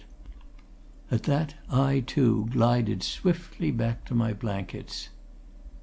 At 1.11 1.21
that 1.29 1.53
I, 1.69 1.99
too, 1.99 2.49
glided 2.51 3.03
swiftly 3.03 3.69
back 3.69 4.03
to 4.05 4.15
my 4.15 4.33
blankets. 4.33 5.09